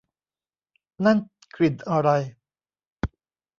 [1.05, 1.17] นั่น
[1.55, 2.09] กลิ่นอะไร